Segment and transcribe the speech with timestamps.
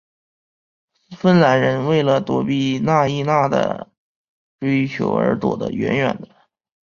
[1.11, 3.91] 芬兰人为了躲避纳伊娜的
[4.59, 6.27] 追求而躲得远远的。